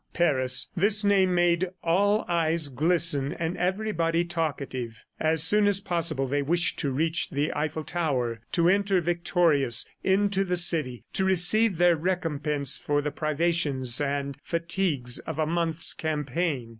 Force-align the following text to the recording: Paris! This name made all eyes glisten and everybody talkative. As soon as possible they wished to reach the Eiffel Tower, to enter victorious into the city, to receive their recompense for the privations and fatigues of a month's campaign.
Paris! 0.13 0.65
This 0.75 1.03
name 1.03 1.35
made 1.35 1.69
all 1.83 2.25
eyes 2.27 2.69
glisten 2.69 3.33
and 3.33 3.55
everybody 3.55 4.25
talkative. 4.25 5.05
As 5.19 5.43
soon 5.43 5.67
as 5.67 5.79
possible 5.79 6.25
they 6.25 6.41
wished 6.41 6.79
to 6.79 6.89
reach 6.89 7.29
the 7.29 7.53
Eiffel 7.53 7.83
Tower, 7.83 8.41
to 8.53 8.67
enter 8.67 8.99
victorious 8.99 9.85
into 10.03 10.43
the 10.43 10.57
city, 10.57 11.03
to 11.13 11.23
receive 11.23 11.77
their 11.77 11.95
recompense 11.95 12.77
for 12.79 13.03
the 13.03 13.11
privations 13.11 14.01
and 14.01 14.37
fatigues 14.43 15.19
of 15.19 15.37
a 15.37 15.45
month's 15.45 15.93
campaign. 15.93 16.69